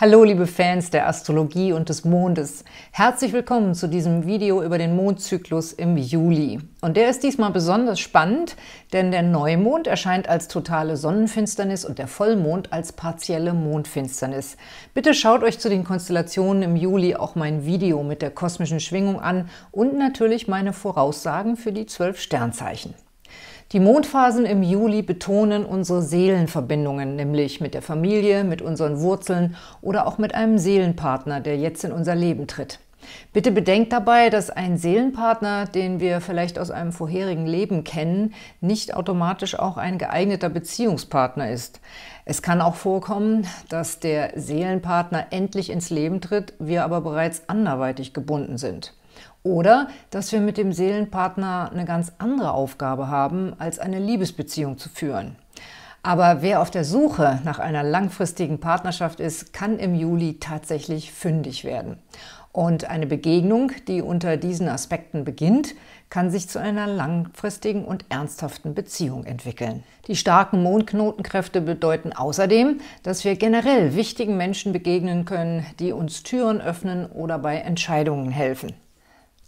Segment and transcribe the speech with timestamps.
[0.00, 2.64] Hallo liebe Fans der Astrologie und des Mondes.
[2.90, 6.58] Herzlich willkommen zu diesem Video über den Mondzyklus im Juli.
[6.80, 8.56] Und der ist diesmal besonders spannend,
[8.94, 14.56] denn der Neumond erscheint als totale Sonnenfinsternis und der Vollmond als partielle Mondfinsternis.
[14.94, 19.20] Bitte schaut euch zu den Konstellationen im Juli auch mein Video mit der kosmischen Schwingung
[19.20, 22.94] an und natürlich meine Voraussagen für die zwölf Sternzeichen.
[23.72, 30.08] Die Mondphasen im Juli betonen unsere Seelenverbindungen, nämlich mit der Familie, mit unseren Wurzeln oder
[30.08, 32.80] auch mit einem Seelenpartner, der jetzt in unser Leben tritt.
[33.32, 38.94] Bitte bedenkt dabei, dass ein Seelenpartner, den wir vielleicht aus einem vorherigen Leben kennen, nicht
[38.96, 41.80] automatisch auch ein geeigneter Beziehungspartner ist.
[42.24, 48.14] Es kann auch vorkommen, dass der Seelenpartner endlich ins Leben tritt, wir aber bereits anderweitig
[48.14, 48.94] gebunden sind.
[49.42, 54.88] Oder dass wir mit dem Seelenpartner eine ganz andere Aufgabe haben, als eine Liebesbeziehung zu
[54.88, 55.36] führen.
[56.02, 61.64] Aber wer auf der Suche nach einer langfristigen Partnerschaft ist, kann im Juli tatsächlich fündig
[61.64, 61.98] werden.
[62.52, 65.74] Und eine Begegnung, die unter diesen Aspekten beginnt,
[66.08, 69.84] kann sich zu einer langfristigen und ernsthaften Beziehung entwickeln.
[70.08, 76.60] Die starken Mondknotenkräfte bedeuten außerdem, dass wir generell wichtigen Menschen begegnen können, die uns Türen
[76.60, 78.72] öffnen oder bei Entscheidungen helfen.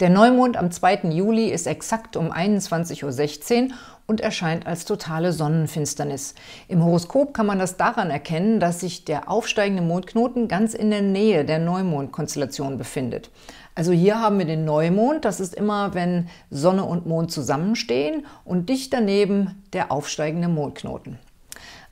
[0.00, 1.10] Der Neumond am 2.
[1.10, 3.74] Juli ist exakt um 21.16 Uhr
[4.06, 6.34] und erscheint als totale Sonnenfinsternis.
[6.68, 11.02] Im Horoskop kann man das daran erkennen, dass sich der aufsteigende Mondknoten ganz in der
[11.02, 13.30] Nähe der Neumondkonstellation befindet.
[13.74, 18.70] Also hier haben wir den Neumond, das ist immer, wenn Sonne und Mond zusammenstehen und
[18.70, 21.18] dicht daneben der aufsteigende Mondknoten.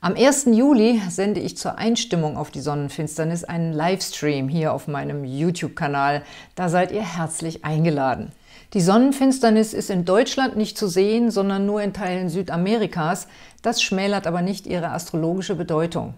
[0.01, 0.45] Am 1.
[0.45, 6.23] Juli sende ich zur Einstimmung auf die Sonnenfinsternis einen Livestream hier auf meinem YouTube-Kanal.
[6.55, 8.31] Da seid ihr herzlich eingeladen.
[8.73, 13.27] Die Sonnenfinsternis ist in Deutschland nicht zu sehen, sondern nur in Teilen Südamerikas.
[13.61, 16.13] Das schmälert aber nicht ihre astrologische Bedeutung.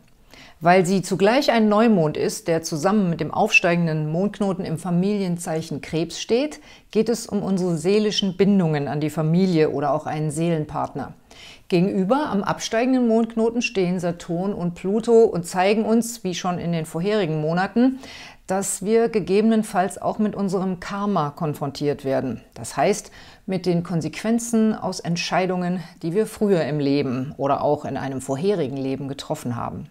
[0.60, 6.22] Weil sie zugleich ein Neumond ist, der zusammen mit dem aufsteigenden Mondknoten im Familienzeichen Krebs
[6.22, 6.60] steht,
[6.92, 11.16] geht es um unsere seelischen Bindungen an die Familie oder auch einen Seelenpartner.
[11.68, 16.86] Gegenüber am absteigenden Mondknoten stehen Saturn und Pluto und zeigen uns, wie schon in den
[16.86, 18.00] vorherigen Monaten,
[18.48, 22.42] dass wir gegebenenfalls auch mit unserem Karma konfrontiert werden.
[22.54, 23.12] Das heißt,
[23.46, 28.76] mit den Konsequenzen aus Entscheidungen, die wir früher im Leben oder auch in einem vorherigen
[28.76, 29.88] Leben getroffen haben.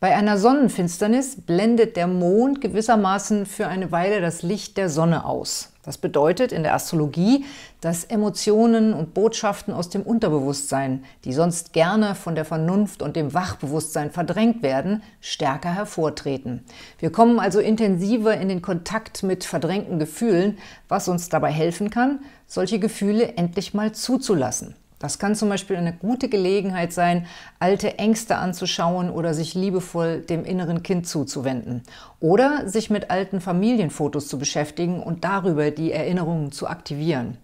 [0.00, 5.72] Bei einer Sonnenfinsternis blendet der Mond gewissermaßen für eine Weile das Licht der Sonne aus.
[5.86, 7.46] Das bedeutet in der Astrologie,
[7.80, 13.32] dass Emotionen und Botschaften aus dem Unterbewusstsein, die sonst gerne von der Vernunft und dem
[13.32, 16.64] Wachbewusstsein verdrängt werden, stärker hervortreten.
[16.98, 20.58] Wir kommen also intensiver in den Kontakt mit verdrängten Gefühlen,
[20.88, 24.74] was uns dabei helfen kann, solche Gefühle endlich mal zuzulassen.
[24.98, 27.26] Das kann zum Beispiel eine gute Gelegenheit sein,
[27.58, 31.82] alte Ängste anzuschauen oder sich liebevoll dem inneren Kind zuzuwenden.
[32.18, 37.36] Oder sich mit alten Familienfotos zu beschäftigen und darüber die Erinnerungen zu aktivieren.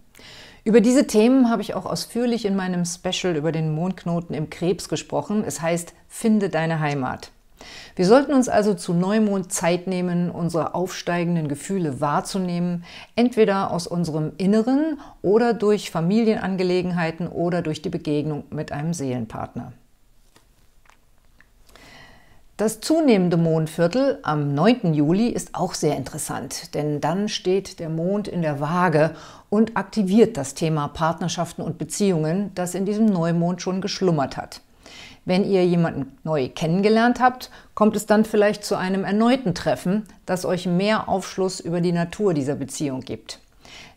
[0.64, 4.88] Über diese Themen habe ich auch ausführlich in meinem Special über den Mondknoten im Krebs
[4.88, 5.42] gesprochen.
[5.44, 7.32] Es heißt Finde deine Heimat.
[7.97, 12.84] Wir sollten uns also zu Neumond Zeit nehmen, unsere aufsteigenden Gefühle wahrzunehmen,
[13.17, 19.73] entweder aus unserem Inneren oder durch Familienangelegenheiten oder durch die Begegnung mit einem Seelenpartner.
[22.59, 24.94] Das zunehmende Mondviertel am 9.
[24.94, 29.17] Juli ist auch sehr interessant, denn dann steht der Mond in der Waage
[29.50, 34.61] und aktiviert das Thema Partnerschaften und Beziehungen, das in diesem Neumond schon geschlummert hat.
[35.25, 40.44] Wenn ihr jemanden neu kennengelernt habt, kommt es dann vielleicht zu einem erneuten Treffen, das
[40.44, 43.38] euch mehr Aufschluss über die Natur dieser Beziehung gibt.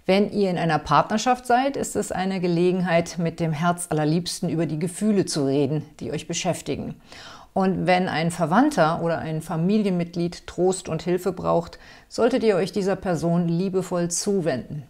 [0.06, 4.68] Wenn ihr in einer Partnerschaft seid, ist es eine Gelegenheit, mit dem Herz allerliebsten über
[4.68, 6.96] die Gefühle zu reden, die euch beschäftigen.
[7.54, 12.96] Und wenn ein Verwandter oder ein Familienmitglied Trost und Hilfe braucht, solltet ihr euch dieser
[12.96, 14.84] Person liebevoll zuwenden.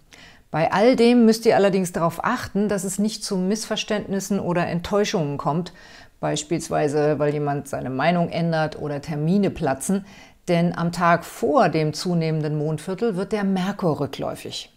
[0.52, 5.38] Bei all dem müsst ihr allerdings darauf achten, dass es nicht zu Missverständnissen oder Enttäuschungen
[5.38, 5.74] kommt,
[6.20, 10.06] beispielsweise weil jemand seine Meinung ändert oder Termine platzen,
[10.48, 14.72] denn am Tag vor dem zunehmenden Mondviertel wird der Merkur rückläufig.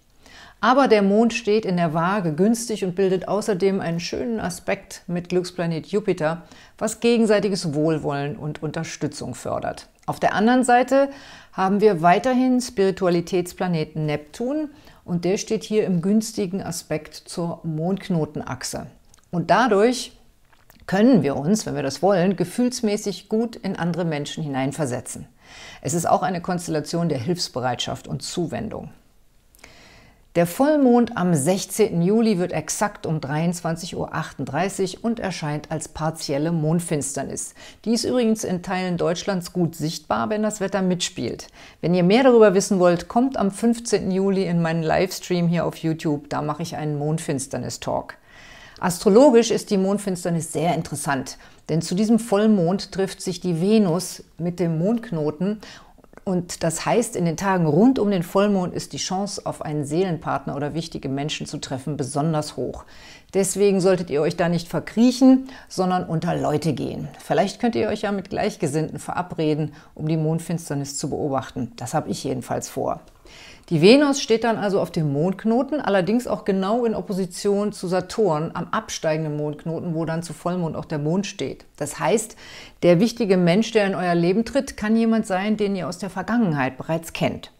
[0.60, 5.28] Aber der Mond steht in der Waage günstig und bildet außerdem einen schönen Aspekt mit
[5.28, 6.42] Glücksplanet Jupiter,
[6.78, 9.86] was gegenseitiges Wohlwollen und Unterstützung fördert.
[10.06, 11.10] Auf der anderen Seite
[11.52, 14.70] haben wir weiterhin Spiritualitätsplaneten Neptun
[15.04, 18.86] und der steht hier im günstigen Aspekt zur Mondknotenachse.
[19.30, 20.17] Und dadurch
[20.88, 25.28] können wir uns, wenn wir das wollen, gefühlsmäßig gut in andere Menschen hineinversetzen.
[25.82, 28.90] Es ist auch eine Konstellation der Hilfsbereitschaft und Zuwendung.
[30.34, 32.00] Der Vollmond am 16.
[32.00, 33.94] Juli wird exakt um 23.38
[34.96, 37.54] Uhr und erscheint als partielle Mondfinsternis.
[37.84, 41.48] Die ist übrigens in Teilen Deutschlands gut sichtbar, wenn das Wetter mitspielt.
[41.80, 44.10] Wenn ihr mehr darüber wissen wollt, kommt am 15.
[44.10, 46.30] Juli in meinen Livestream hier auf YouTube.
[46.30, 48.14] Da mache ich einen Mondfinsternis-Talk.
[48.80, 51.38] Astrologisch ist die Mondfinsternis sehr interessant,
[51.68, 55.60] denn zu diesem Vollmond trifft sich die Venus mit dem Mondknoten
[56.28, 59.86] und das heißt, in den Tagen rund um den Vollmond ist die Chance, auf einen
[59.86, 62.84] Seelenpartner oder wichtige Menschen zu treffen, besonders hoch.
[63.32, 67.08] Deswegen solltet ihr euch da nicht verkriechen, sondern unter Leute gehen.
[67.18, 71.72] Vielleicht könnt ihr euch ja mit Gleichgesinnten verabreden, um die Mondfinsternis zu beobachten.
[71.76, 73.00] Das habe ich jedenfalls vor.
[73.70, 78.50] Die Venus steht dann also auf dem Mondknoten, allerdings auch genau in Opposition zu Saturn
[78.54, 81.66] am absteigenden Mondknoten, wo dann zu Vollmond auch der Mond steht.
[81.76, 82.34] Das heißt,
[82.82, 86.08] der wichtige Mensch, der in euer Leben tritt, kann jemand sein, den ihr aus der
[86.08, 87.52] Vergangenheit bereits kennt.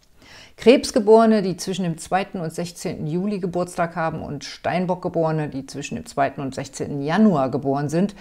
[0.57, 2.41] Krebsgeborene, die zwischen dem 2.
[2.41, 3.07] und 16.
[3.07, 6.33] Juli Geburtstag haben und Steinbockgeborene, die zwischen dem 2.
[6.39, 7.03] und 16.
[7.03, 8.15] Januar geboren sind,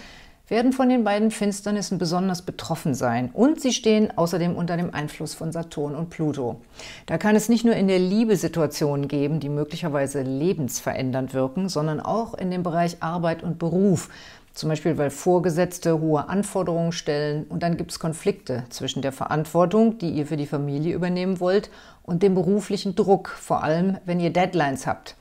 [0.48, 3.30] werden von den beiden Finsternissen besonders betroffen sein.
[3.34, 6.62] Und sie stehen außerdem unter dem Einfluss von Saturn und Pluto.
[7.06, 12.00] Da kann es nicht nur in der Liebe Situationen geben, die möglicherweise lebensverändernd wirken, sondern
[12.00, 14.10] auch in dem Bereich Arbeit und Beruf.
[14.54, 20.00] Zum Beispiel, weil Vorgesetzte hohe Anforderungen stellen und dann gibt es Konflikte zwischen der Verantwortung,
[20.00, 21.70] die ihr für die Familie übernehmen wollt,
[22.02, 25.17] und dem beruflichen Druck, vor allem wenn ihr Deadlines habt.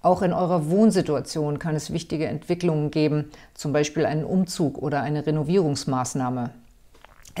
[0.00, 5.26] Auch in eurer Wohnsituation kann es wichtige Entwicklungen geben, zum Beispiel einen Umzug oder eine
[5.26, 6.50] Renovierungsmaßnahme.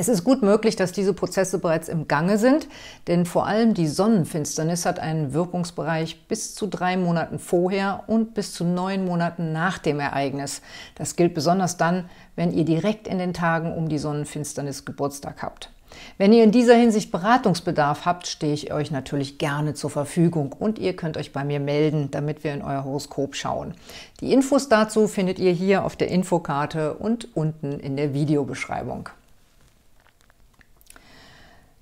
[0.00, 2.68] Es ist gut möglich, dass diese Prozesse bereits im Gange sind,
[3.08, 8.54] denn vor allem die Sonnenfinsternis hat einen Wirkungsbereich bis zu drei Monaten vorher und bis
[8.54, 10.62] zu neun Monaten nach dem Ereignis.
[10.94, 15.72] Das gilt besonders dann, wenn ihr direkt in den Tagen um die Sonnenfinsternis Geburtstag habt.
[16.16, 20.78] Wenn ihr in dieser Hinsicht Beratungsbedarf habt, stehe ich euch natürlich gerne zur Verfügung und
[20.78, 23.74] ihr könnt euch bei mir melden, damit wir in euer Horoskop schauen.
[24.20, 29.08] Die Infos dazu findet ihr hier auf der Infokarte und unten in der Videobeschreibung.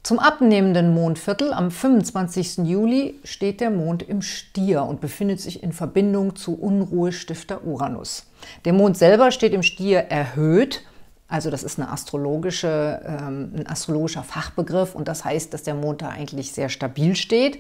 [0.07, 2.59] Zum abnehmenden Mondviertel am 25.
[2.59, 8.25] Juli steht der Mond im Stier und befindet sich in Verbindung zu Unruhestifter Uranus.
[8.65, 10.85] Der Mond selber steht im Stier erhöht
[11.29, 16.03] also das ist eine astrologische, ähm, ein astrologischer Fachbegriff und das heißt, dass der Mond
[16.03, 17.59] da eigentlich sehr stabil steht.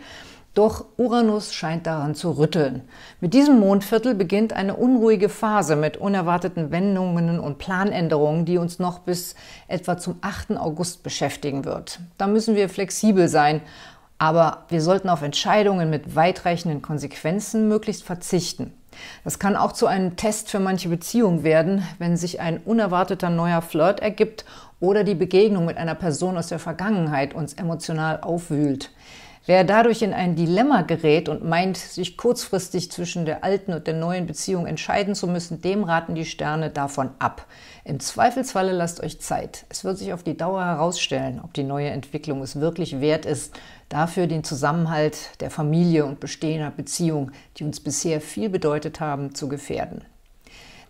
[0.55, 2.81] Doch Uranus scheint daran zu rütteln.
[3.21, 9.01] Mit diesem Mondviertel beginnt eine unruhige Phase mit unerwarteten Wendungen und Planänderungen, die uns noch
[9.01, 9.35] bis
[9.69, 10.57] etwa zum 8.
[10.57, 12.01] August beschäftigen wird.
[12.17, 13.61] Da müssen wir flexibel sein,
[14.17, 18.73] aber wir sollten auf Entscheidungen mit weitreichenden Konsequenzen möglichst verzichten.
[19.25, 23.63] Das kann auch zu einem Test für manche Beziehungen werden, wenn sich ein unerwarteter neuer
[23.63, 24.45] Flirt ergibt
[24.81, 28.91] oder die Begegnung mit einer Person aus der Vergangenheit uns emotional aufwühlt.
[29.49, 33.95] Wer dadurch in ein Dilemma gerät und meint, sich kurzfristig zwischen der alten und der
[33.95, 37.47] neuen Beziehung entscheiden zu müssen, dem raten die Sterne davon ab.
[37.85, 39.65] Im Zweifelsfalle lasst euch Zeit.
[39.69, 43.55] Es wird sich auf die Dauer herausstellen, ob die neue Entwicklung es wirklich wert ist,
[43.88, 49.49] dafür den Zusammenhalt der Familie und bestehender Beziehung, die uns bisher viel bedeutet haben, zu
[49.49, 50.05] gefährden.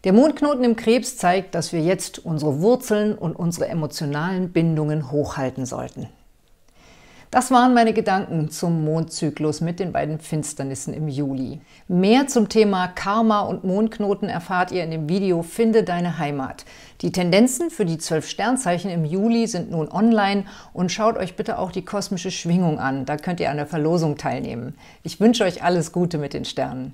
[0.05, 5.67] Der Mondknoten im Krebs zeigt, dass wir jetzt unsere Wurzeln und unsere emotionalen Bindungen hochhalten
[5.67, 6.09] sollten.
[7.33, 11.61] Das waren meine Gedanken zum Mondzyklus mit den beiden Finsternissen im Juli.
[11.89, 16.65] Mehr zum Thema Karma und Mondknoten erfahrt ihr in dem Video Finde deine Heimat.
[17.01, 21.59] Die Tendenzen für die zwölf Sternzeichen im Juli sind nun online und schaut euch bitte
[21.59, 23.07] auch die kosmische Schwingung an.
[23.07, 24.77] Da könnt ihr an der Verlosung teilnehmen.
[25.03, 26.85] Ich wünsche euch alles Gute mit den Sternen.